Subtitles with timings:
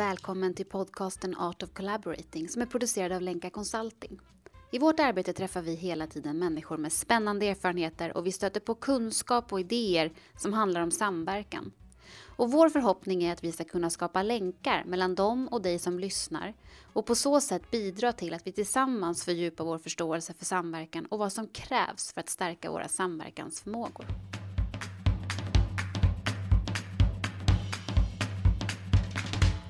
[0.00, 4.20] välkommen till podcasten Art of Collaborating som är producerad av Lenka Consulting.
[4.72, 8.74] I vårt arbete träffar vi hela tiden människor med spännande erfarenheter och vi stöter på
[8.74, 11.72] kunskap och idéer som handlar om samverkan.
[12.36, 15.98] Och vår förhoppning är att vi ska kunna skapa länkar mellan dem och dig som
[15.98, 16.54] lyssnar
[16.92, 21.18] och på så sätt bidra till att vi tillsammans fördjupar vår förståelse för samverkan och
[21.18, 24.06] vad som krävs för att stärka våra samverkansförmågor.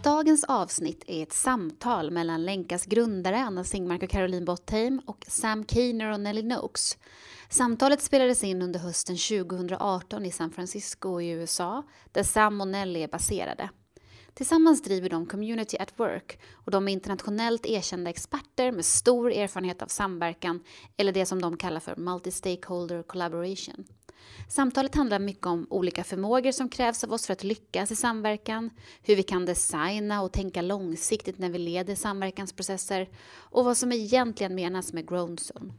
[0.02, 5.64] Dagens avsnitt är ett samtal mellan Länkas grundare Anna Singmark och Caroline Bottheim och Sam
[5.64, 6.98] Keener och Nelly Noakes.
[7.48, 11.82] Samtalet spelades in under hösten 2018 i San Francisco i USA,
[12.12, 13.70] där Sam och Nelly är baserade.
[14.34, 19.82] Tillsammans driver de Community at Work och de är internationellt erkända experter med stor erfarenhet
[19.82, 20.60] av samverkan,
[20.96, 23.84] eller det som de kallar för Multi-Stakeholder Collaboration.
[24.48, 28.70] Samtalet handlar mycket om olika förmågor som krävs av oss för att lyckas i samverkan,
[29.02, 34.54] hur vi kan designa och tänka långsiktigt när vi leder samverkansprocesser och vad som egentligen
[34.54, 35.72] menas med Grown Zone.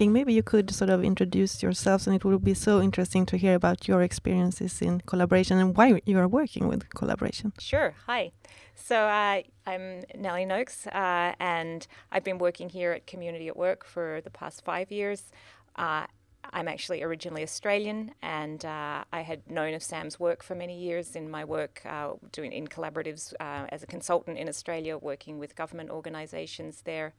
[0.00, 3.56] Maybe you could sort of introduce yourselves, and it would be so interesting to hear
[3.56, 7.52] about your experiences in collaboration and why you are working with collaboration.
[7.58, 7.94] Sure.
[8.06, 8.30] Hi.
[8.76, 13.84] So uh, I'm Nellie Noakes, uh, and I've been working here at Community at Work
[13.84, 15.32] for the past five years.
[15.74, 16.06] Uh,
[16.52, 21.16] I'm actually originally Australian, and uh, I had known of Sam's work for many years
[21.16, 25.56] in my work uh, doing in collaboratives uh, as a consultant in Australia, working with
[25.56, 27.14] government organisations there.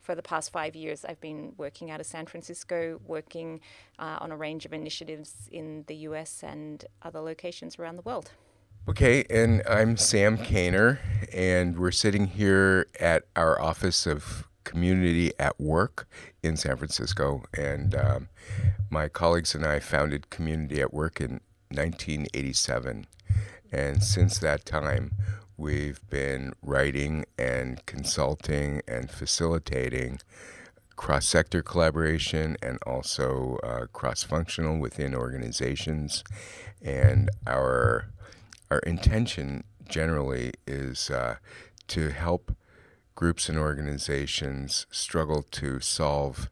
[0.00, 3.60] For the past five years, I've been working out of San Francisco, working
[3.98, 8.30] on a range of initiatives in the US and other locations around the world.
[8.88, 10.98] Okay, and I'm Sam Kaner,
[11.34, 16.08] and we're sitting here at our office of Community at Work
[16.42, 17.44] in San Francisco.
[17.56, 18.28] And um,
[18.88, 23.06] my colleagues and I founded Community at Work in 1987.
[23.70, 25.12] And since that time,
[25.60, 30.18] we've been writing and consulting and facilitating
[30.96, 36.24] cross sector collaboration and also uh, cross functional within organizations.
[36.80, 38.06] And our
[38.70, 41.36] our intention generally is uh,
[41.88, 42.56] to help
[43.14, 46.48] groups and organizations struggle to solve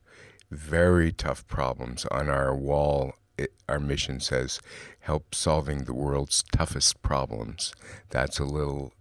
[0.51, 2.05] very tough problems.
[2.11, 4.61] On our wall, it, our mission says,
[5.01, 7.73] help solving the world's toughest problems.
[8.11, 8.93] That's a little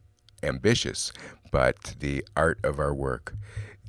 [0.48, 1.12] ambitious,
[1.52, 3.36] but the art of our work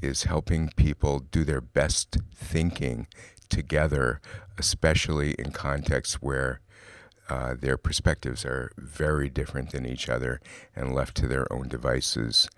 [0.02, 3.06] is helping people do their best thinking
[3.48, 4.20] together,
[4.58, 6.60] especially in contexts where
[7.28, 10.40] uh, their perspectives are very different than each other,
[10.74, 12.48] and left to their own devices,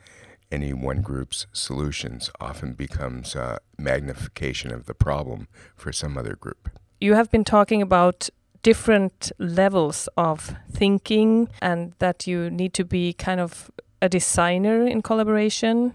[0.52, 6.68] any one group's solutions often becomes a magnification of the problem for some other group.
[7.00, 8.28] You have been talking about
[8.62, 13.70] different levels of thinking, and that you need to be kind of
[14.02, 15.94] a designer in collaboration.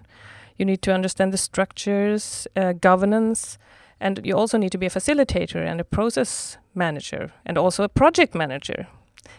[0.58, 3.58] You need to understand the structures, uh, governance,
[4.00, 7.90] and you also need to be a facilitator and a process manager and also a
[7.90, 8.88] project manager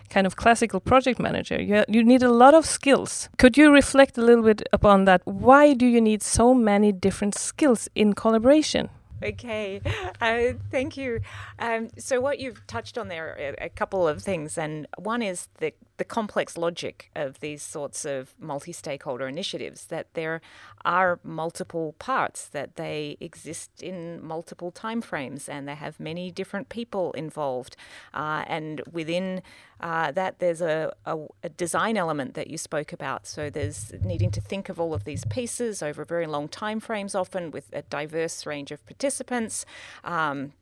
[0.09, 1.61] kind of classical project manager.
[1.61, 3.29] You, you need a lot of skills.
[3.39, 5.23] Could you reflect a little bit upon that?
[5.25, 8.89] Why do you need so many different skills in collaboration
[9.23, 9.81] Okay,
[10.21, 11.21] uh, thank you.
[11.59, 15.49] Um, so, what you've touched on there are a couple of things, and one is
[15.59, 20.43] the the complex logic of these sorts of multi stakeholder initiatives that there
[20.85, 27.13] are multiple parts, that they exist in multiple timeframes, and they have many different people
[27.13, 27.77] involved.
[28.13, 29.43] Uh, and within
[29.81, 33.27] uh, that, there's a, a, a, design element that you spoke about.
[33.27, 37.51] So there's needing to think of all of these pieces over very long timeframes, often
[37.51, 39.67] with a diverse range of participants.
[40.03, 40.53] Um,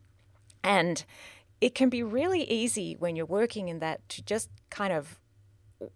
[0.64, 1.04] and
[1.60, 5.18] it can be really easy when you're working in that to just kind of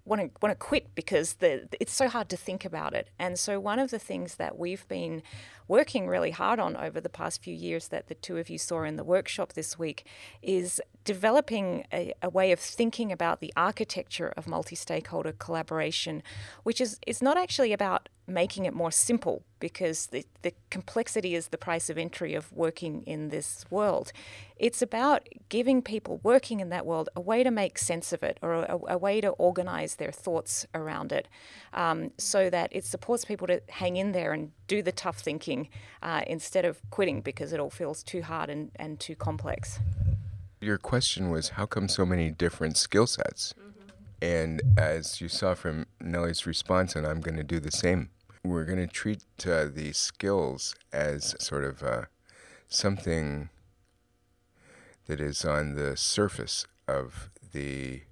[0.05, 3.11] want to want to quit because the, it's so hard to think about it.
[3.19, 5.23] And so one of the things that we've been
[5.67, 8.83] working really hard on over the past few years that the two of you saw
[8.85, 10.07] in the workshop this week
[10.43, 16.23] is developing a, a way of thinking about the architecture of multi-stakeholder collaboration,
[16.63, 21.49] which is is not actually about making it more simple because the, the complexity is
[21.49, 24.13] the price of entry of working in this world.
[24.57, 28.39] It's about giving people working in that world a way to make sense of it
[28.43, 31.27] or a, a way to organize their thoughts around it
[31.73, 35.69] um, so that it supports people to hang in there and do the tough thinking
[36.03, 39.81] uh, instead of quitting because it all feels too hard and, and too complex.
[40.61, 43.55] Your question was how come so many different skill sets?
[43.59, 43.69] Mm-hmm.
[44.21, 48.11] And as you saw from Nellie's response, and I'm going to do the same,
[48.45, 52.03] we're going to treat uh, these skills as sort of uh,
[52.69, 53.49] something
[55.07, 58.03] that is on the surface of the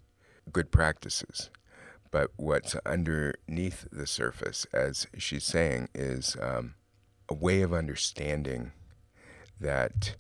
[0.52, 1.50] good practices.
[2.11, 6.75] But what's underneath the surface, as she's saying, is um,
[7.28, 8.73] a way of understanding
[9.61, 10.17] that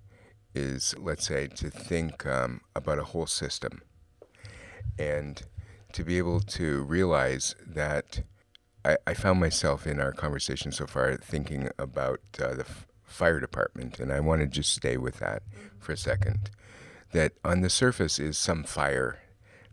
[0.54, 3.82] is, let's say, to think um, about a whole system
[4.98, 5.42] and
[5.92, 8.22] to be able to realize that
[8.86, 13.40] I, I found myself in our conversation so far thinking about uh, the f- fire
[13.40, 15.42] department, and I want to just stay with that
[15.78, 16.50] for a second.
[17.12, 19.18] That on the surface is some fire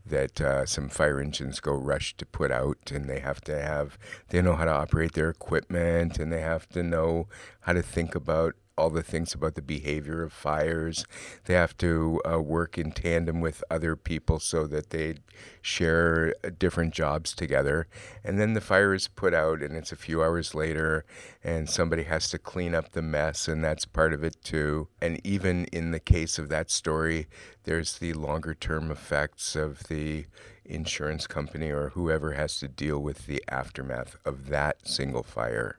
[0.05, 3.97] that uh, some fire engines go rush to put out, and they have to have
[4.29, 7.27] they know how to operate their equipment, and they have to know
[7.61, 11.05] how to think about all the things about the behavior of fires.
[11.45, 15.15] They have to uh, work in tandem with other people so that they
[15.61, 17.87] share uh, different jobs together.
[18.23, 21.05] And then the fire is put out, and it's a few hours later,
[21.43, 24.87] and somebody has to clean up the mess, and that's part of it too.
[25.01, 27.27] And even in the case of that story,
[27.65, 30.25] there's the longer term effects of the
[30.65, 35.77] insurance company or whoever has to deal with the aftermath of that single fire.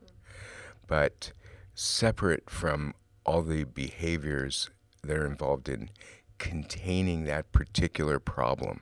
[0.87, 1.32] But
[1.75, 2.94] separate from
[3.26, 4.71] all the behaviors
[5.03, 5.91] that are involved in
[6.38, 8.81] containing that particular problem.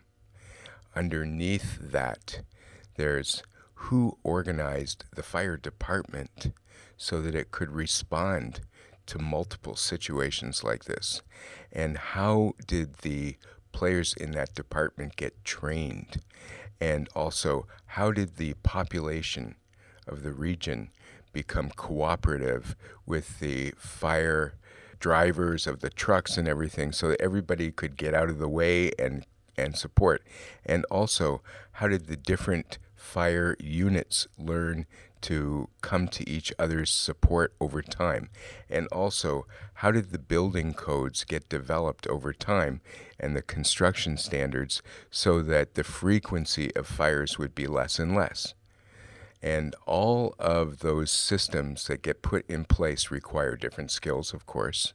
[0.94, 2.42] Underneath that,
[2.96, 3.42] there's
[3.74, 6.52] who organized the fire department
[6.96, 8.60] so that it could respond
[9.06, 11.22] to multiple situations like this?
[11.72, 13.36] And how did the
[13.72, 16.20] players in that department get trained?
[16.80, 19.56] And also, how did the population
[20.06, 20.90] of the region
[21.32, 22.76] become cooperative
[23.06, 24.54] with the fire
[24.98, 28.92] drivers of the trucks and everything so that everybody could get out of the way
[28.98, 29.26] and
[29.56, 30.22] and support.
[30.64, 31.42] And also
[31.72, 34.86] how did the different fire units learn
[35.22, 38.30] to come to each other's support over time?
[38.70, 42.80] And also how did the building codes get developed over time
[43.20, 48.54] and the construction standards so that the frequency of fires would be less and less
[49.42, 54.94] and all of those systems that get put in place require different skills, of course,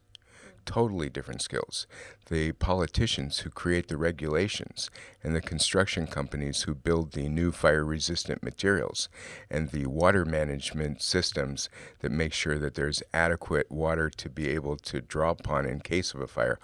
[0.65, 1.87] totally different skills.
[2.29, 4.89] The politicians who create the regulations,
[5.23, 9.09] and the construction companies who build the new fire resistant materials,
[9.49, 11.69] and the water management systems
[11.99, 16.13] that make sure that there's adequate water to be able to draw upon in case
[16.13, 16.59] of a fire.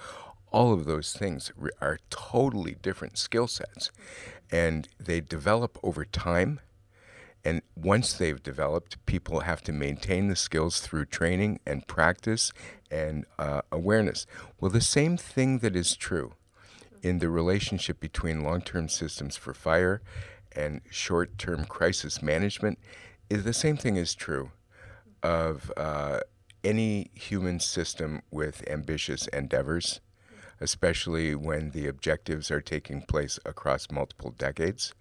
[0.51, 1.51] All of those things
[1.81, 3.89] are totally different skill sets,
[4.51, 6.59] and they develop over time
[7.45, 12.53] and once they've developed, people have to maintain the skills through training and practice
[12.89, 14.25] and uh, awareness.
[14.59, 16.33] Well, the same thing that is true
[17.01, 20.01] in the relationship between long term systems for fire
[20.55, 22.79] and short term crisis management
[23.29, 24.51] is the same thing is true
[25.21, 26.19] of uh,
[26.63, 29.99] any human system with ambitious endeavors,
[30.61, 34.93] especially when the objectives are taking place across multiple decades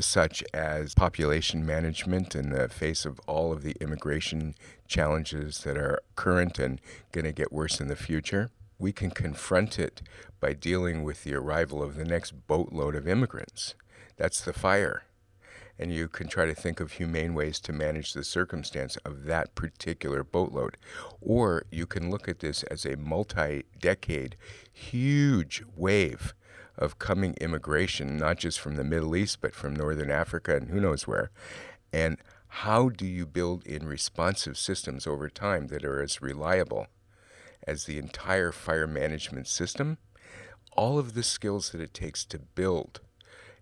[0.00, 4.54] such as population management in the face of all of the immigration
[4.86, 6.80] challenges that are current and
[7.12, 8.50] going to get worse in the future.
[8.78, 10.02] We can confront it
[10.40, 13.74] by dealing with the arrival of the next boatload of immigrants.
[14.16, 15.02] That's the fire.
[15.80, 19.54] And you can try to think of humane ways to manage the circumstance of that
[19.54, 20.76] particular boatload.
[21.20, 24.36] Or you can look at this as a multi decade,
[24.72, 26.34] huge wave
[26.78, 30.80] of coming immigration, not just from the Middle East, but from Northern Africa and who
[30.80, 31.30] knows where.
[31.92, 32.18] And
[32.48, 36.86] how do you build in responsive systems over time that are as reliable
[37.66, 39.98] as the entire fire management system?
[40.76, 43.00] All of the skills that it takes to build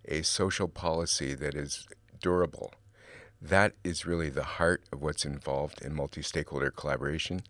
[0.05, 1.87] a social policy that is
[2.21, 2.71] durable.
[3.41, 7.41] That is really the heart of what's involved in multi-stakeholder collaboration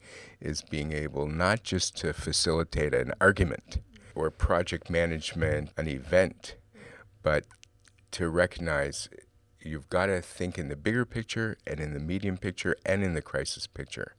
[0.42, 3.80] is being able not just to facilitate an argument
[4.18, 6.56] or project management, an event,
[7.22, 7.46] but
[8.12, 9.10] to recognize
[9.62, 13.14] you've got to think in the bigger picture and in the medium picture and in
[13.14, 14.16] the crisis picture.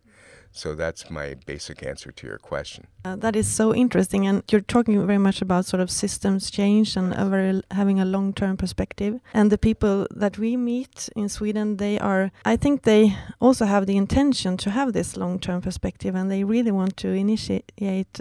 [0.53, 2.89] So that's my basic answer to your question.
[3.05, 6.97] Uh, that is so interesting, and you're talking very much about sort of systems change
[6.97, 9.21] and a very, having a long-term perspective.
[9.33, 13.87] And the people that we meet in Sweden, they are, I think, they also have
[13.87, 17.71] the intention to have this long-term perspective, and they really want to initiate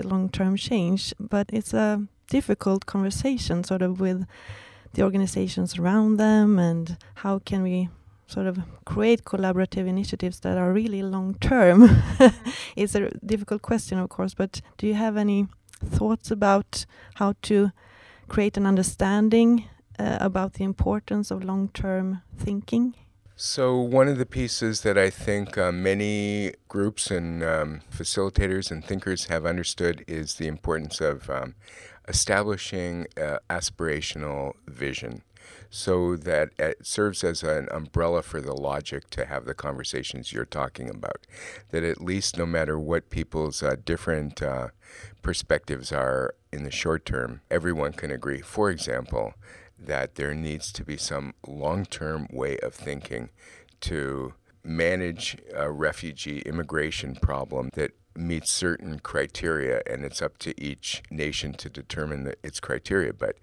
[0.03, 1.13] long-term change.
[1.19, 4.27] But it's a difficult conversation, sort of, with
[4.93, 7.89] the organizations around them, and how can we
[8.27, 11.89] sort of create collaborative initiatives that are really long term?
[12.75, 15.48] it's a difficult question, of course, but do you have any
[15.84, 17.72] thoughts about how to
[18.27, 19.65] create an understanding
[19.98, 22.93] uh, about the importance of long term thinking?
[23.39, 28.84] So, one of the pieces that I think uh, many groups and um, facilitators and
[28.84, 31.53] thinkers have understood is the importance of um,
[32.07, 35.22] establishing uh, aspirational vision
[35.69, 40.45] so that it serves as an umbrella for the logic to have the conversations you're
[40.45, 41.27] talking about.
[41.71, 44.69] That at least, no matter what people's uh, different uh,
[45.21, 48.41] perspectives are in the short term, everyone can agree.
[48.41, 49.33] For example,
[49.79, 53.29] that there needs to be some long term way of thinking
[53.81, 61.03] to manage a refugee immigration problem that meets certain criteria, and it's up to each
[61.11, 63.13] nation to determine the, its criteria.
[63.13, 63.37] But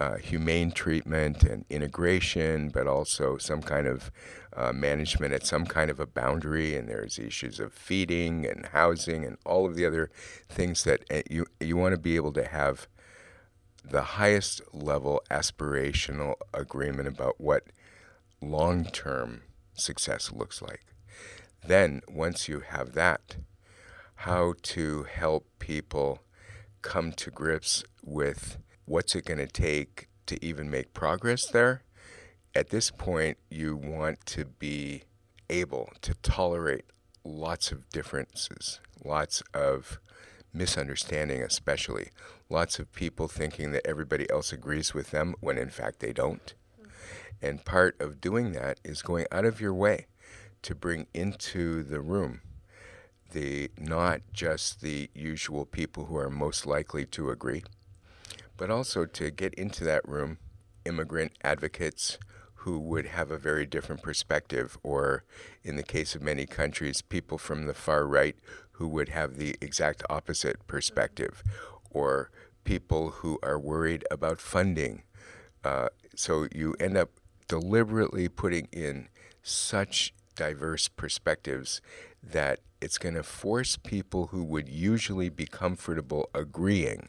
[0.00, 4.10] uh, humane treatment and integration, but also some kind of
[4.56, 6.76] uh, management at some kind of a boundary.
[6.76, 10.10] And there's issues of feeding and housing and all of the other
[10.48, 12.88] things that uh, you you want to be able to have
[13.84, 17.64] the highest level aspirational agreement about what
[18.40, 19.42] long term
[19.74, 20.84] success looks like.
[21.66, 23.36] Then, once you have that,
[24.16, 26.20] how to help people
[26.82, 31.82] come to grips with what's it going to take to even make progress there?
[32.54, 35.02] At this point, you want to be
[35.50, 36.84] able to tolerate
[37.24, 39.98] lots of differences, lots of
[40.52, 42.10] misunderstanding, especially
[42.48, 46.54] lots of people thinking that everybody else agrees with them when in fact they don't.
[47.42, 50.06] And part of doing that is going out of your way
[50.62, 52.40] to bring into the room
[53.32, 57.64] the not just the usual people who are most likely to agree,
[58.56, 60.38] but also to get into that room
[60.84, 62.18] immigrant advocates
[62.56, 65.24] who would have a very different perspective, or
[65.62, 68.36] in the case of many countries, people from the far right
[68.72, 71.42] who would have the exact opposite perspective,
[71.90, 72.30] or
[72.64, 75.02] people who are worried about funding.
[75.62, 77.10] Uh, so you end up
[77.48, 79.08] deliberately putting in
[79.42, 81.82] such diverse perspectives
[82.22, 87.08] that it's going to force people who would usually be comfortable agreeing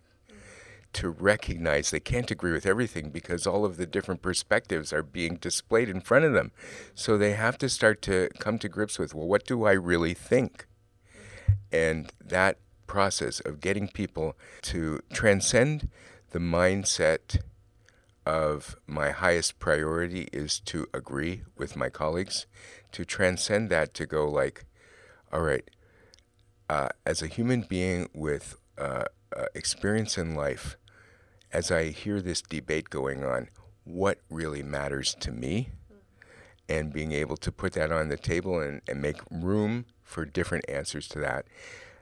[0.95, 5.35] to recognize they can't agree with everything because all of the different perspectives are being
[5.35, 6.51] displayed in front of them.
[6.93, 10.13] So they have to start to come to grips with, well, what do I really
[10.13, 10.67] think?
[11.71, 15.89] And that process of getting people to transcend
[16.31, 17.41] the mindset
[18.25, 22.45] of my highest priority is to agree with my colleagues,
[22.93, 24.63] to transcend that to go like,
[25.31, 25.69] all right,
[26.69, 29.03] uh, as a human being with uh,
[29.35, 30.77] uh, experience in life,
[31.55, 33.47] as I hear this debate going on,
[33.85, 35.69] what really matters to me?
[36.67, 40.65] And being able to put that on the table and, and make room for different
[40.67, 41.45] answers to that.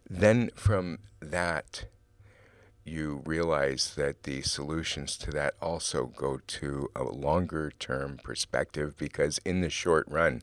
[0.10, 1.86] Then from that,
[2.84, 9.40] you realize that the solutions to that also go to a longer term perspective because
[9.46, 10.42] in the short run,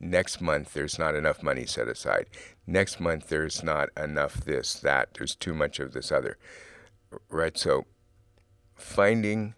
[0.00, 2.26] next month there's not enough money set aside.
[2.66, 6.38] Next month there's not enough this, that, there's too much of this other.
[7.30, 7.56] Right?
[7.56, 7.86] So
[8.78, 9.54] finding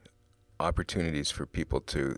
[0.58, 2.16] opportunities for people to,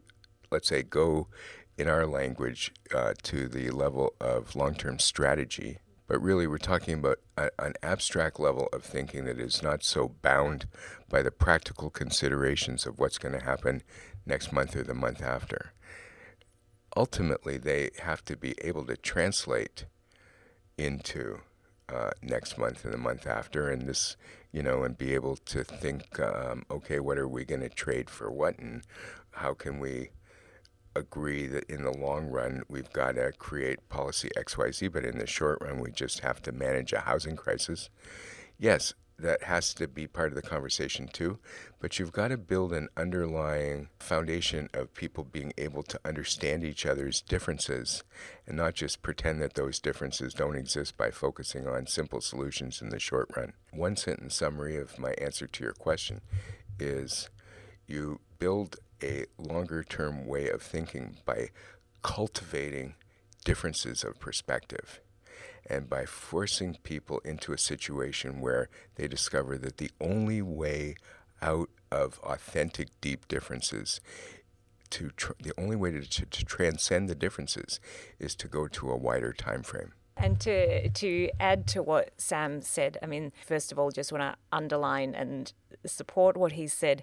[0.50, 1.28] let's say, go
[1.76, 5.78] in our language uh, to the level of long term strategy.
[6.06, 10.09] But really, we're talking about a, an abstract level of thinking that is not so
[10.21, 10.66] bound
[11.09, 13.82] by the practical considerations of what's going to happen
[14.26, 15.73] next month or the month after.
[16.97, 19.87] Ultimately, they have to be able to translate
[20.76, 21.40] into
[21.92, 24.16] uh, next month and the month after, and this,
[24.52, 28.08] you know, and be able to think, um, okay, what are we going to trade
[28.08, 28.82] for what, and
[29.32, 30.11] how can we
[30.94, 35.26] agree that in the long run we've got to create policy XYZ, but in the
[35.26, 37.88] short run we just have to manage a housing crisis.
[38.58, 41.38] Yes, that has to be part of the conversation too,
[41.81, 46.85] but you've got to build an underlying foundation of people being able to understand each
[46.87, 48.02] other's differences
[48.47, 52.88] and not just pretend that those differences don't exist by focusing on simple solutions in
[52.88, 53.52] the short run.
[53.73, 56.21] One sentence summary of my answer to your question
[56.78, 57.31] is
[57.87, 61.50] you build a longer term way of thinking by
[62.02, 62.95] cultivating
[63.45, 65.00] differences of perspective
[65.66, 70.95] and by forcing people into a situation where they discover that the only way
[71.40, 74.00] out of authentic deep differences
[74.90, 77.81] to tr- the only way to, to, to transcend the differences
[78.19, 79.92] is to go to a wider time frame.
[80.16, 84.23] And to to add to what Sam said, I mean, first of all, just want
[84.23, 85.52] to underline and
[85.87, 87.02] support what he said,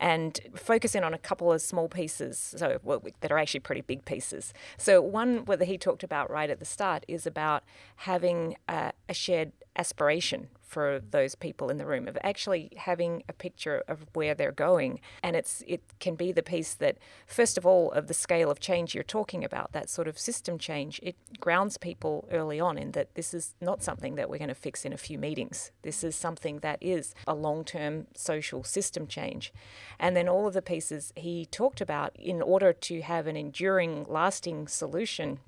[0.00, 3.80] and focus in on a couple of small pieces so well, that are actually pretty
[3.80, 4.52] big pieces.
[4.76, 7.64] So one whether he talked about right at the start is about
[7.96, 13.32] having a, a shared aspiration for those people in the room, of actually having a
[13.32, 15.00] picture of where they're going.
[15.22, 18.60] And it's it can be the piece that, first of all, of the scale of
[18.60, 22.92] change you're talking about, that sort of system change, it grounds people early on in
[22.92, 25.70] that this is not something that we're going to fix in a few meetings.
[25.82, 29.52] This is something that is a long term social system change.
[29.98, 34.04] And then all of the pieces he talked about in order to have an enduring,
[34.08, 35.40] lasting solution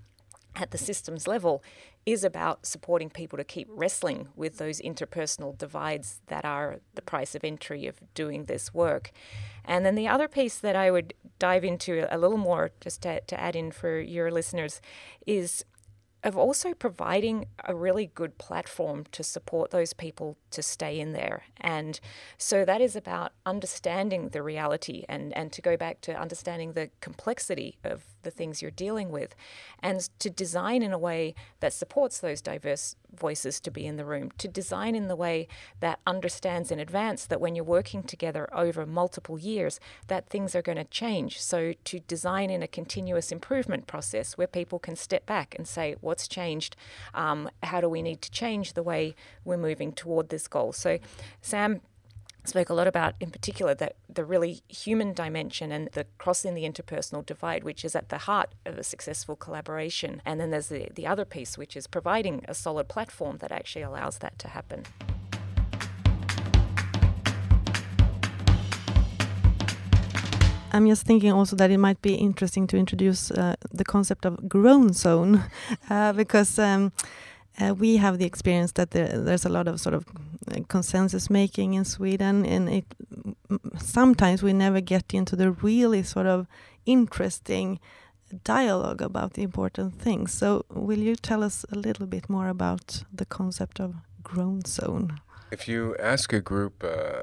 [0.56, 1.62] at the systems level
[2.06, 7.34] is about supporting people to keep wrestling with those interpersonal divides that are the price
[7.34, 9.10] of entry of doing this work.
[9.64, 13.20] And then the other piece that I would dive into a little more, just to,
[13.20, 14.80] to add in for your listeners,
[15.26, 15.64] is
[16.22, 21.44] of also providing a really good platform to support those people to stay in there.
[21.58, 21.98] And
[22.36, 26.90] so that is about understanding the reality and, and to go back to understanding the
[27.00, 29.34] complexity of the things you're dealing with
[29.82, 34.04] and to design in a way that supports those diverse voices to be in the
[34.04, 35.48] room, to design in the way
[35.80, 40.62] that understands in advance that when you're working together over multiple years, that things are
[40.62, 41.40] going to change.
[41.40, 45.96] So to design in a continuous improvement process where people can step back and say,
[46.00, 46.76] what's changed?
[47.14, 50.72] Um, how do we need to change the way we're moving toward this goal?
[50.72, 50.98] So
[51.40, 51.80] Sam
[52.44, 56.64] spoke a lot about, in particular, that the really human dimension and the crossing the
[56.64, 60.22] interpersonal divide, which is at the heart of a successful collaboration.
[60.24, 63.82] And then there's the, the other piece, which is providing a solid platform that actually
[63.82, 64.84] allows that to happen.
[70.72, 74.48] I'm just thinking also that it might be interesting to introduce uh, the concept of
[74.48, 75.44] groan zone
[75.90, 76.92] uh, because um,
[77.60, 80.04] uh, we have the experience that there, there's a lot of sort of
[80.68, 82.84] consensus making in Sweden, and it
[83.78, 86.46] sometimes we never get into the really sort of
[86.86, 87.78] interesting
[88.44, 90.32] dialogue about the important things.
[90.32, 95.20] So, will you tell us a little bit more about the concept of groan zone?
[95.50, 97.22] If you ask a group uh,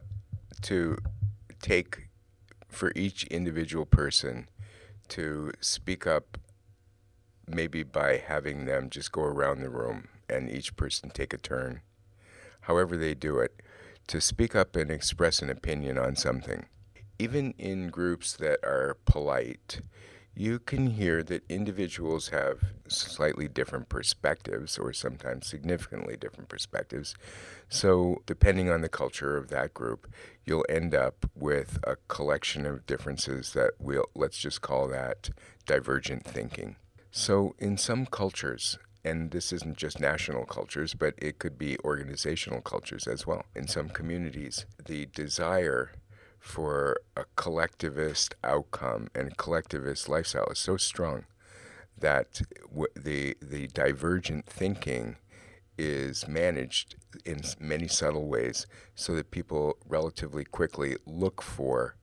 [0.64, 0.98] to
[1.62, 2.10] take
[2.68, 4.50] for each individual person
[5.08, 6.38] to speak up,
[7.48, 11.82] maybe by having them just go around the room and each person take a turn,
[12.62, 13.62] however they do it,
[14.08, 16.66] to speak up and express an opinion on something.
[17.20, 19.82] Even in groups that are polite,
[20.38, 27.16] you can hear that individuals have slightly different perspectives or sometimes significantly different perspectives.
[27.70, 30.08] So, depending on the culture of that group,
[30.46, 35.32] you'll end up with a collection of differences that we'll let's just call that
[35.66, 36.76] divergent thinking.
[37.10, 42.62] So, in some cultures, and this isn't just national cultures, but it could be organizational
[42.62, 43.46] cultures as well.
[43.56, 45.92] In some communities, the desire
[46.40, 51.26] for a collectivist outcome and collectivist lifestyle is so strong
[51.98, 55.16] that w- the the divergent thinking
[55.78, 61.96] is managed in many subtle ways so that people relatively quickly look for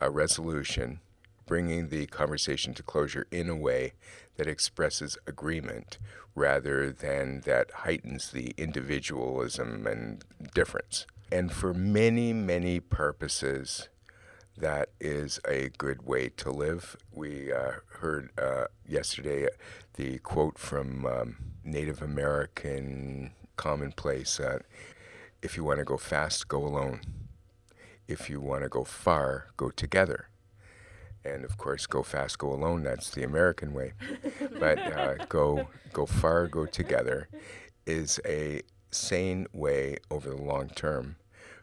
[0.00, 1.00] a resolution
[1.46, 3.92] bringing the conversation to closure in a way
[4.36, 5.98] that expresses agreement
[6.34, 11.06] rather than that heightens the individualism and difference.
[11.30, 13.88] And for many, many purposes,
[14.56, 16.96] that is a good way to live.
[17.12, 19.48] We uh, heard uh, yesterday
[19.94, 24.58] the quote from um, Native American commonplace uh,
[25.42, 27.02] if you want to go fast, go alone.
[28.08, 30.28] If you want to go far, go together
[31.24, 33.92] and of course go fast go alone that's the american way.
[34.58, 37.28] But uh, go go far go together
[37.86, 41.16] is a sane way over the long term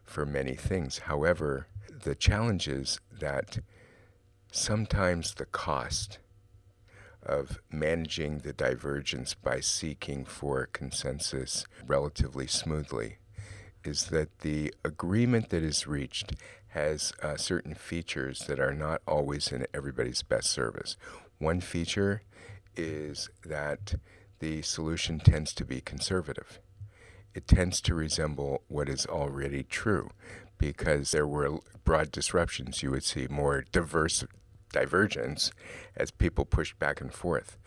[0.03, 0.99] for many things.
[0.99, 1.67] However
[2.03, 3.59] the challenge is that
[4.51, 6.19] sometimes the cost
[7.23, 13.17] of managing the divergence by seeking for consensus relatively smoothly
[13.83, 16.33] is that the agreement that is reached
[16.71, 20.97] has uh, certain features that are not always in everybody's best service.
[21.37, 22.21] One feature
[22.75, 23.95] is that
[24.39, 26.59] the solution tends to be conservative.
[27.33, 30.09] It tends to resemble what is already true
[30.57, 32.83] because there were broad disruptions.
[32.83, 34.23] You would see more diverse
[34.71, 35.51] divergence
[35.95, 37.57] as people pushed back and forth.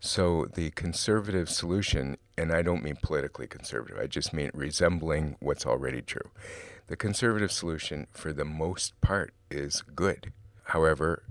[0.00, 5.66] So the conservative solution, and I don't mean politically conservative, I just mean resembling what's
[5.66, 6.30] already true,
[6.90, 10.32] the conservative solution, for the most part, is good.
[10.64, 11.22] However,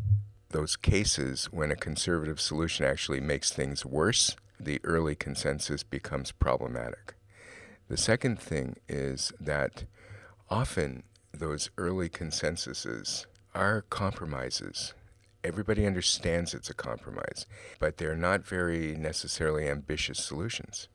[0.51, 7.15] those cases when a conservative solution actually makes things worse, the early consensus becomes problematic.
[7.89, 9.83] The second thing is that
[10.49, 14.93] often those early consensuses are compromises.
[15.43, 17.45] Everybody understands it's a compromise,
[17.79, 20.87] but they're not very necessarily ambitious solutions.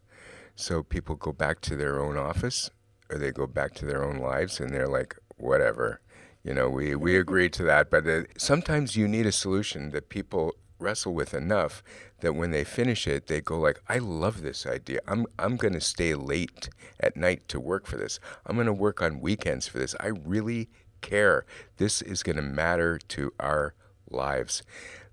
[0.57, 2.70] So people go back to their own office
[3.11, 6.01] or they go back to their own lives and they're like, whatever.
[6.43, 7.90] You know, we, we agree to that.
[7.90, 11.83] But uh, sometimes you need a solution that people wrestle with enough
[12.21, 15.01] that when they finish it, they go like, "I love this idea.
[15.09, 16.69] I'm I'm going to stay late
[17.01, 18.21] at night to work for this.
[18.47, 19.95] I'm going to work on weekends for this.
[20.01, 20.69] I really
[21.01, 21.45] care.
[21.77, 23.75] This is going to matter to our
[24.11, 24.62] lives."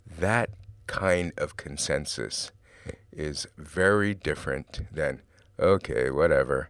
[0.05, 0.49] That
[0.87, 2.51] kind of consensus
[3.11, 5.21] is very different than
[5.59, 6.69] okay, whatever,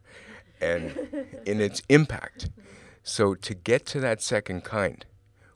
[0.61, 0.95] and
[1.45, 2.49] in its impact.
[3.03, 5.05] So to get to that second kind,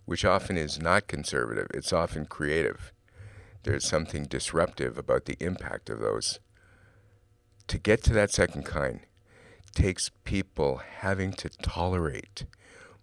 [0.06, 2.92] which often is not conservative, it's often creative
[3.66, 6.40] there's something disruptive about the impact of those.
[7.68, 9.00] To get to that second kind
[9.74, 12.46] takes people having to tolerate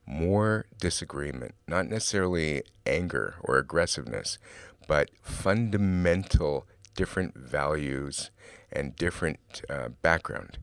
[0.06, 4.38] more disagreement, not necessarily anger or aggressiveness,
[4.86, 8.30] but fundamental different values
[8.70, 10.58] and different uh, background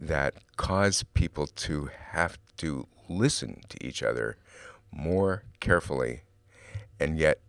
[0.00, 4.36] that cause people to have to listen to each other
[4.90, 6.22] more carefully
[6.98, 7.40] and yet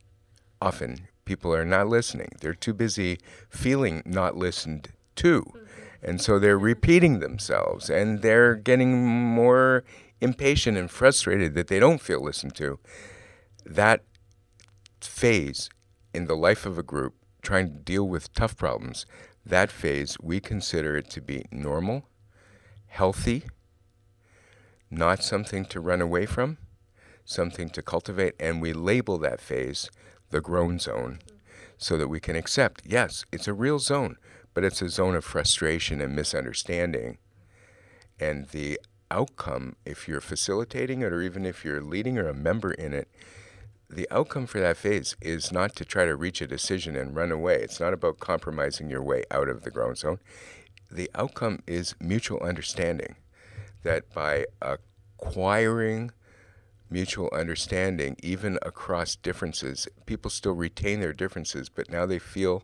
[0.61, 2.29] often people are not listening.
[2.39, 5.41] They're too busy feeling not listened to.
[5.41, 5.59] Mm-hmm.
[6.03, 9.83] And so they're repeating themselves and they're getting more
[10.19, 12.79] impatient and frustrated that they don't feel listened to.
[13.65, 14.03] That
[14.99, 15.69] phase
[16.13, 19.05] in the life of a group, trying to deal with tough problems,
[19.45, 22.07] that phase, we consider it to be normal,
[22.91, 23.43] healthy,
[24.89, 26.57] not something to run away from,
[27.23, 29.89] something to cultivate, and we label that phase
[30.29, 31.19] the groan zone,
[31.77, 34.17] so that we can accept yes, it's a real zone,
[34.53, 37.17] but it's a zone of frustration and misunderstanding.
[38.19, 38.77] And the
[39.09, 43.07] outcome, if you're facilitating it or even if you're leading or a member in it,
[43.89, 47.31] the outcome for that phase is not to try to reach a decision and run
[47.31, 47.55] away.
[47.55, 50.19] It's not about compromising your way out of the groan zone.
[50.91, 53.15] The outcome is mutual understanding
[53.83, 56.11] that by acquiring
[56.89, 59.87] mutual understanding, even across differences.
[60.05, 62.63] People still retain their differences, but now they feel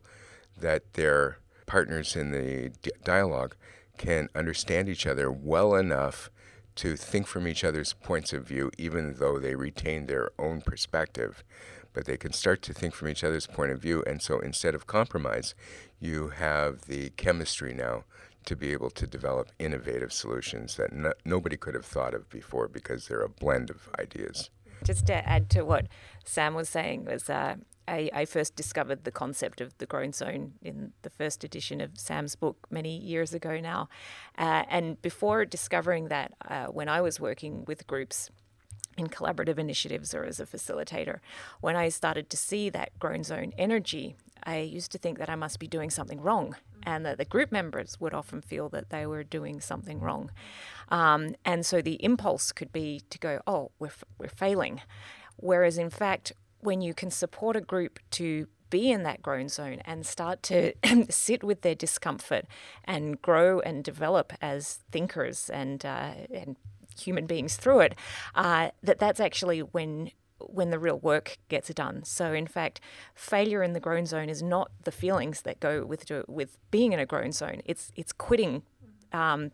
[0.59, 3.55] that their partners in the di- dialogue
[3.97, 6.29] can understand each other well enough
[6.75, 11.43] to think from each other's points of view, even though they retain their own perspective.
[11.97, 14.03] But they can start to think from each other's point of view.
[14.05, 15.55] And so instead of compromise,
[15.99, 18.03] you have the chemistry now
[18.45, 22.67] to be able to develop innovative solutions that no, nobody could have thought of before
[22.67, 24.51] because they're a blend of ideas.
[24.83, 25.87] Just to add to what
[26.23, 27.55] Sam was saying was uh,
[27.87, 31.97] I, I, first discovered the concept of the groan zone in the first edition of
[31.97, 33.89] Sam's book many years ago now.
[34.37, 38.29] Uh, and before discovering that, uh, when I was working with groups
[38.97, 41.19] in collaborative initiatives or as a facilitator,
[41.61, 45.35] when I started to see that groan zone energy, I used to think that I
[45.35, 49.05] must be doing something wrong and that the group members would often feel that they
[49.05, 50.31] were doing something wrong.
[50.89, 54.81] Um, and so the impulse could be to go, oh, we're, we're failing.
[55.35, 56.31] Whereas in fact,
[56.61, 60.73] when you can support a group to be in that groan zone and start to
[61.09, 62.45] sit with their discomfort
[62.83, 66.57] and grow and develop as thinkers and, uh, and
[66.99, 67.95] human beings through it,
[68.35, 72.03] uh, that that's actually when when the real work gets done.
[72.03, 72.79] So, in fact,
[73.15, 76.99] failure in the groan zone is not the feelings that go with with being in
[76.99, 77.61] a groan zone.
[77.65, 78.63] It's it's quitting
[79.13, 79.51] um,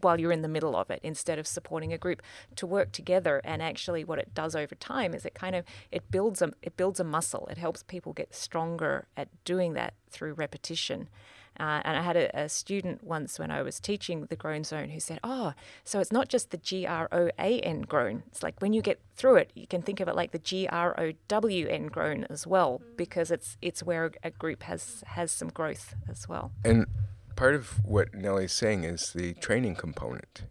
[0.00, 2.22] while you're in the middle of it instead of supporting a group
[2.56, 3.40] to work together.
[3.44, 6.76] And actually, what it does over time is it kind of it builds a it
[6.76, 7.46] builds a muscle.
[7.50, 11.08] It helps people get stronger at doing that through repetition.
[11.58, 14.90] Uh, and I had a, a, student once when I was teaching the groan zone
[14.90, 18.22] who said, Oh, so it's not just the G R O A N groan.
[18.28, 20.66] It's like when you get through it, you can think of it like the G
[20.68, 25.30] R O W N grown as well, because it's it's where a group has has
[25.32, 26.52] some growth as well.
[26.64, 26.86] And
[27.36, 30.42] part of what Nellie's saying is the training component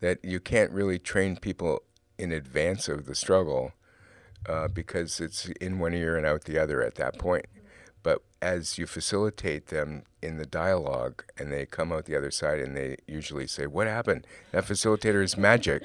[0.00, 1.82] that you can't really train people
[2.18, 3.72] in advance of the struggle
[4.48, 7.46] uh, because it's in one ear and out the other at that point.
[8.02, 12.60] But as you facilitate them in the dialogue and they come out the other side
[12.60, 14.26] and they usually say, What happened?
[14.52, 15.82] That facilitator is magic.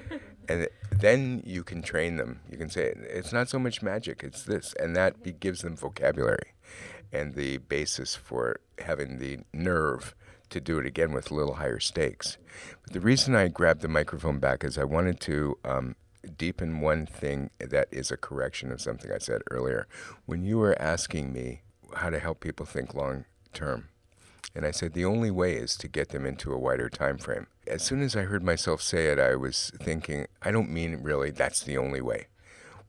[0.48, 2.40] and then you can train them.
[2.50, 4.74] You can say, It's not so much magic, it's this.
[4.74, 6.52] And that be, gives them vocabulary
[7.12, 10.14] and the basis for having the nerve
[10.50, 12.36] to do it again with a little higher stakes.
[12.82, 15.96] But the reason I grabbed the microphone back is I wanted to um,
[16.36, 19.86] deepen one thing that is a correction of something I said earlier.
[20.26, 21.62] When you were asking me
[21.96, 23.88] how to help people think long term,
[24.54, 27.46] and I said the only way is to get them into a wider time frame.
[27.66, 31.30] As soon as I heard myself say it, I was thinking, I don't mean really
[31.30, 32.26] that's the only way.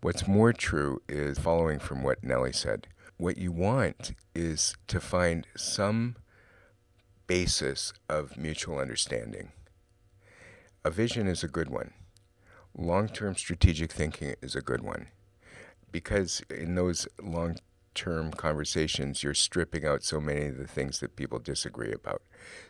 [0.01, 2.87] What's more true is following from what Nellie said.
[3.17, 6.17] What you want is to find some
[7.27, 9.51] basis of mutual understanding
[10.85, 11.93] a vision is a good one.
[12.77, 15.07] Long term strategic thinking is a good one
[15.93, 17.55] because in those long
[17.93, 22.21] term conversations, you're stripping out so many of the things that people disagree about.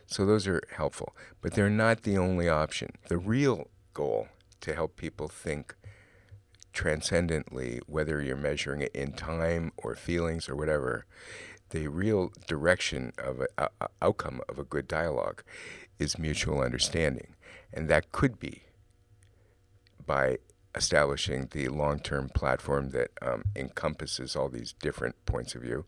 [0.06, 2.92] So those are helpful, but they're not the only option.
[3.08, 4.28] The real goal
[4.60, 5.74] to help people think
[6.72, 11.04] transcendently, whether you're measuring it in time or feelings or whatever,
[11.70, 13.68] the real direction of an
[14.00, 15.42] outcome of a good dialogue
[15.98, 17.34] is mutual understanding.
[17.72, 18.65] And that could be
[20.06, 20.38] by
[20.76, 25.86] establishing the long term platform that um, encompasses all these different points of view.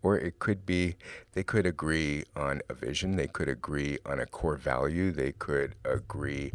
[0.00, 0.94] Or it could be
[1.32, 5.74] they could agree on a vision, they could agree on a core value, they could
[5.84, 6.52] agree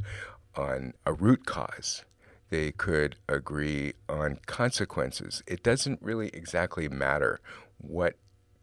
[0.55, 2.05] on a root cause,
[2.49, 5.43] they could agree on consequences.
[5.45, 7.41] It doesn't really exactly matter
[7.77, 8.15] what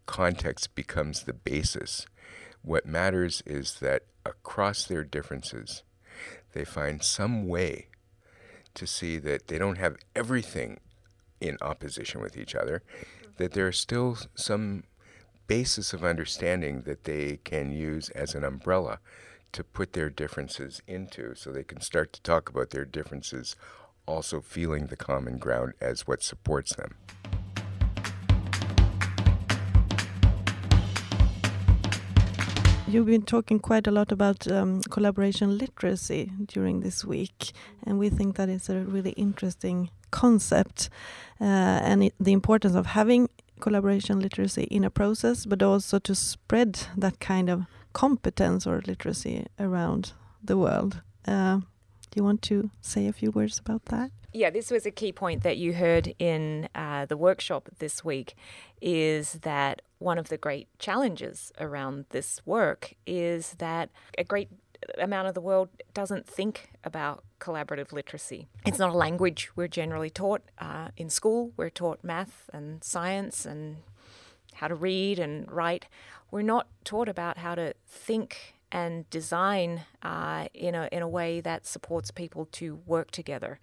[0.07, 2.07] context becomes the basis.
[2.63, 5.83] What matters is that across their differences,
[6.53, 7.87] they find some way
[8.75, 10.79] to see that they don't have everything
[11.39, 12.83] in opposition with each other,
[13.37, 14.83] that there's still some
[15.47, 18.99] basis of understanding that they can use as an umbrella
[19.51, 23.55] to put their differences into so they can start to talk about their differences,
[24.05, 26.95] also feeling the common ground as what supports them.
[32.91, 38.09] You've been talking quite a lot about um, collaboration literacy during this week, and we
[38.09, 40.89] think that is a really interesting concept
[41.39, 43.29] uh, and it, the importance of having
[43.61, 49.47] collaboration literacy in a process, but also to spread that kind of competence or literacy
[49.57, 50.11] around
[50.43, 51.01] the world.
[51.25, 54.11] Uh, do you want to say a few words about that?
[54.33, 58.35] Yeah, this was a key point that you heard in uh, the workshop this week
[58.81, 64.49] is that one of the great challenges around this work is that a great
[64.97, 68.47] amount of the world doesn't think about collaborative literacy.
[68.65, 71.51] It's not a language we're generally taught uh, in school.
[71.57, 73.77] We're taught math and science and
[74.53, 75.87] how to read and write.
[76.31, 81.41] We're not taught about how to think and design uh, in, a, in a way
[81.41, 83.59] that supports people to work together.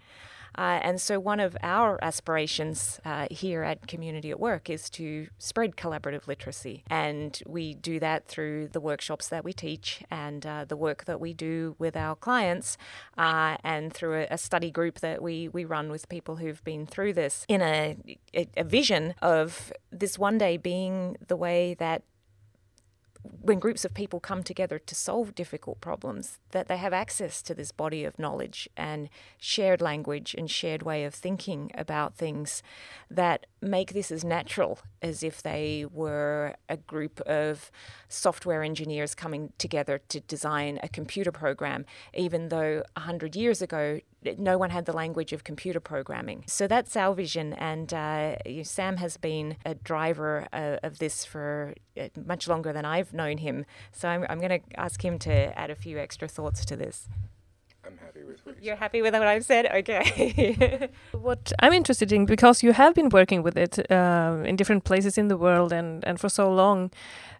[0.56, 5.28] Uh, and so, one of our aspirations uh, here at Community at Work is to
[5.38, 6.84] spread collaborative literacy.
[6.90, 11.20] And we do that through the workshops that we teach and uh, the work that
[11.20, 12.76] we do with our clients,
[13.16, 16.86] uh, and through a, a, study group that we, we run with people who've been
[16.86, 17.96] through this in a,
[18.34, 22.02] a, a vision of this one day being the way that
[23.40, 27.54] when groups of people come together to solve difficult problems, that they have access to
[27.54, 32.62] this body of knowledge and shared language and shared way of thinking about things
[33.10, 37.70] that make this as natural as if they were a group of
[38.08, 44.00] software engineers coming together to design a computer program, even though 100 years ago,
[44.36, 46.44] no one had the language of computer programming.
[46.46, 51.74] So that's our vision, and uh, Sam has been a driver uh, of this for
[52.00, 53.64] uh, much longer than I've known him.
[53.92, 57.08] So I'm, I'm going to ask him to add a few extra thoughts to this.
[57.88, 59.66] I'm happy with what You're happy with what I've said?
[59.66, 60.90] Okay.
[61.12, 65.16] what I'm interested in, because you have been working with it uh, in different places
[65.16, 66.90] in the world and, and for so long,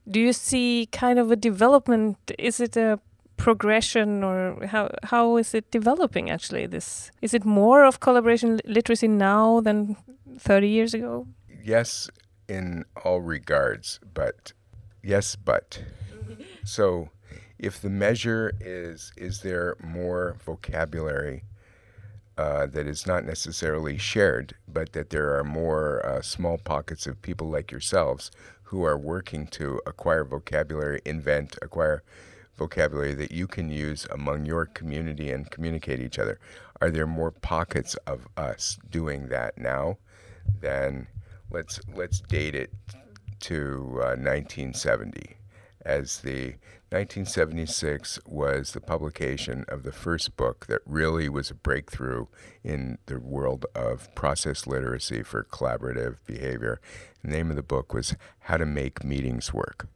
[0.09, 2.16] do you see kind of a development?
[2.38, 2.98] Is it a
[3.38, 7.11] progression or how how is it developing actually this?
[7.22, 9.96] Is it more of collaboration literacy now than
[10.38, 11.27] 30 years ago?
[11.64, 12.11] Yes
[12.48, 14.53] in all regards but
[15.03, 15.83] yes but.
[16.64, 17.09] So
[17.59, 21.44] if the measure is is there more vocabulary
[22.37, 27.20] uh, that is not necessarily shared, but that there are more uh, small pockets of
[27.20, 28.31] people like yourselves
[28.62, 32.05] who are working to acquire vocabulary, invent, acquire
[32.59, 36.38] vocabulary that you can use among your community and communicate each other.
[36.81, 39.97] Are there more pockets of us doing that now?
[40.61, 41.07] than
[41.51, 42.73] let's let's date it
[43.40, 45.37] to uh, 1970
[45.85, 46.55] as the
[46.90, 52.27] 1976 was the publication of the first book that really was a breakthrough
[52.64, 56.81] in the world of process literacy for collaborative behavior.
[57.23, 59.87] The name of the book was How to Make Meetings Work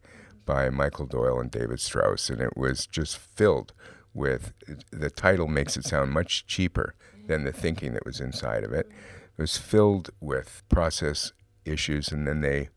[0.45, 3.73] by Michael Doyle and David Straus, and it was just filled
[4.15, 4.53] with
[4.91, 6.95] the title makes it sound much cheaper
[7.27, 8.87] than the thinking that was inside of it.
[9.39, 11.33] It was filled with process
[11.65, 12.69] issues, and then they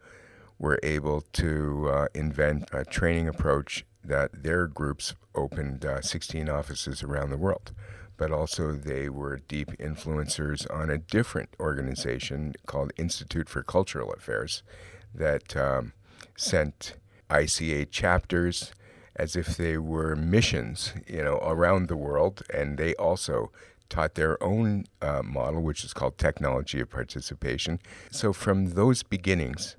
[0.57, 7.03] were able to uh, invent a training approach that their groups opened uh, 16 offices
[7.03, 7.71] around the world.
[8.17, 14.63] But also, they were deep influencers on a different organization called Institute for Cultural Affairs
[15.13, 15.91] that um,
[16.37, 16.95] sent
[17.29, 18.73] ICA chapters
[19.15, 23.51] as if they were missions, you know, around the world, and they also
[23.89, 27.79] taught their own uh, model, which is called technology of participation.
[28.11, 29.77] So from those beginnings,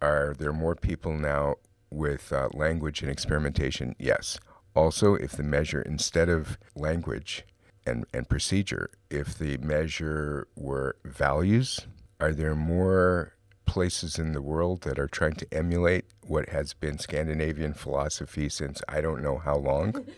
[0.00, 1.56] are there more people now
[1.90, 3.94] with uh, language and experimentation?
[3.98, 4.38] Yes.
[4.74, 7.44] Also, if the measure instead of language
[7.86, 11.86] and, and procedure, if the measure were values,
[12.20, 16.98] are there more places in the world that are trying to emulate what has been
[16.98, 20.04] Scandinavian philosophy since I don't know how long?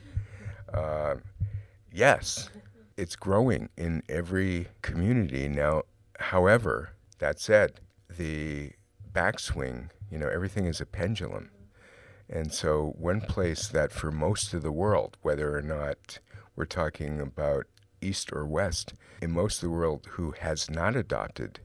[0.72, 1.14] Uh,
[1.92, 2.50] yes,
[2.96, 5.46] it's growing in every community.
[5.46, 5.82] Now,
[6.18, 7.78] however, that said,
[8.08, 8.72] the
[9.12, 11.50] backswing, you know, everything is a pendulum.
[12.28, 16.18] And so, one place that for most of the world, whether or not
[16.56, 17.66] we're talking about
[18.00, 21.60] East or West, in most of the world who has not adopted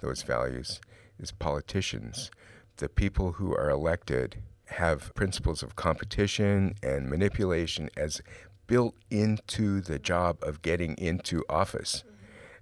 [0.00, 0.80] those values
[1.18, 2.30] is politicians.
[2.76, 8.20] The people who are elected have principles of competition and manipulation as
[8.66, 12.04] built into the job of getting into office.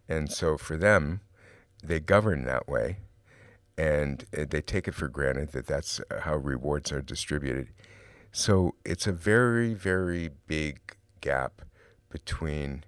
[0.09, 1.21] And so for them,
[1.83, 2.99] they govern that way
[3.79, 7.69] and uh, they take it for granted that that's how rewards are distributed.
[8.33, 10.81] So it's a very, very big
[11.21, 11.62] gap
[12.09, 12.85] between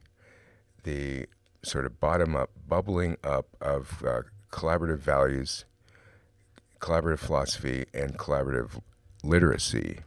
[0.85, 1.27] the
[1.63, 5.65] sort of bottom up, bubbling up of uh, collaborative values,
[6.81, 8.81] collaborative philosophy, and collaborative
[9.23, 10.01] literacy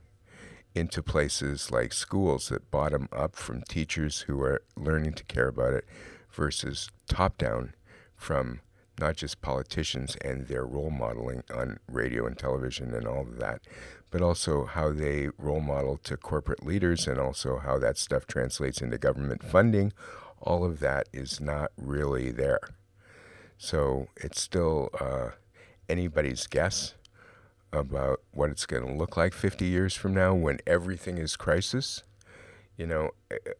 [0.73, 5.73] into places like schools that bottom up from teachers who are learning to care about
[5.73, 5.85] it
[6.31, 7.73] versus top down
[8.15, 8.61] from
[8.99, 13.61] not just politicians and their role modeling on radio and television and all of that,
[14.11, 18.81] but also how they role model to corporate leaders and also how that stuff translates
[18.81, 19.91] into government funding.
[20.41, 22.59] All of that is not really there.
[23.63, 25.29] So it's still uh,
[25.87, 26.95] anybody's guess
[27.71, 32.01] about what it's going to look like 50 years from now when everything is crisis.
[32.75, 33.11] You know,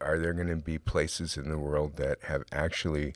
[0.02, 3.14] are there going to be places in the world that have actually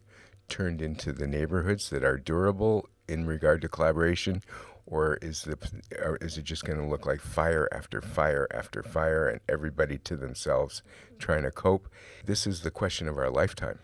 [0.48, 4.43] turned into the neighborhoods that are durable in regard to collaboration?
[4.86, 5.58] Or is, the,
[6.00, 9.98] or is it just going to look like fire after fire after fire and everybody
[9.98, 10.84] to themselves
[11.17, 11.89] trying to cope?
[12.26, 13.80] This is the question of our lifetime.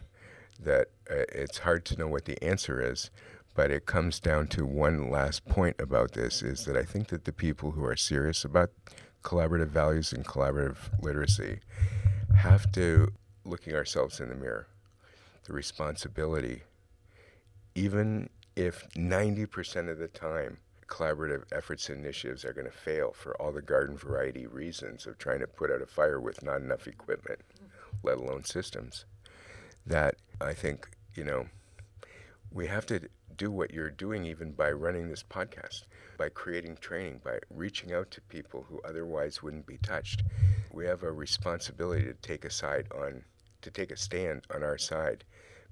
[0.60, 3.12] That Uh, it's hard to know what the answer is,
[3.54, 7.26] but it comes down to one last point about this is that I think that
[7.26, 8.72] the people who are serious about
[9.24, 11.60] collaborative values and collaborative literacy
[12.38, 13.12] have to
[13.44, 14.68] looking ourselves in the mirror.
[15.44, 16.64] The responsibility,
[17.76, 23.34] even if 90% of the time collaborative efforts and initiatives are going to fail for
[23.42, 26.86] all the garden variety reasons of trying to put out a fire with not enough
[26.86, 27.40] equipment,
[28.04, 29.06] let alone systems,
[29.86, 31.48] that I think, you know,
[32.52, 33.02] we have to
[33.38, 35.84] do what you're doing even by running this podcast,
[36.18, 40.24] by creating training, by reaching out to people who otherwise wouldn't be touched.
[40.72, 43.24] We have a responsibility to take a side on,
[43.62, 45.24] to take a stand on our side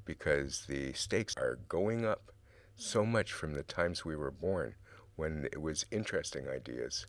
[0.06, 2.32] because the stakes are going up
[2.76, 4.76] so much from the times we were born
[5.16, 7.06] when it was interesting ideas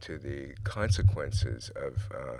[0.00, 2.38] to the consequences of uh,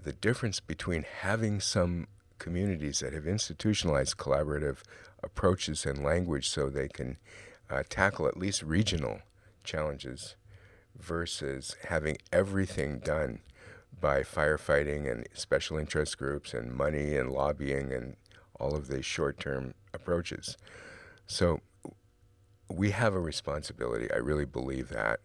[0.00, 2.06] the difference between having some
[2.42, 4.78] communities that have institutionalized collaborative
[5.22, 7.16] approaches and language so they can
[7.70, 9.20] uh, tackle at least regional
[9.62, 10.34] challenges
[10.98, 13.38] versus having everything done
[14.00, 18.16] by firefighting and special interest groups and money and lobbying and
[18.58, 20.56] all of these short term approaches.
[21.28, 21.60] So
[22.68, 25.20] we have a responsibility, I really believe that,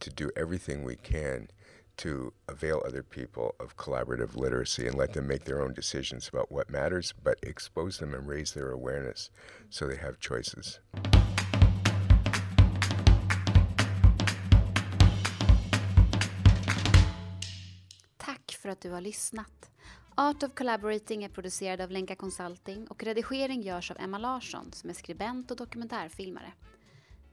[0.00, 1.48] to do everything we can
[1.96, 6.52] to avail other people of collaborative literacy and let them make their own decisions about
[6.52, 9.30] what matters, but expose them and raise their awareness
[9.70, 10.80] so they have choices.
[18.16, 19.70] Tack för att du har lyssnat.
[20.14, 24.90] Art of Collaborating är producerad av Lenka Consulting och redigering görs av Emma Larsson som
[24.90, 26.52] är skribent och dokumentärfilmare.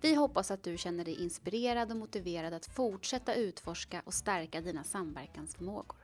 [0.04, 4.84] Vi hoppas att du känner dig inspirerad och motiverad att fortsätta utforska och stärka dina
[4.84, 6.03] samverkansförmågor.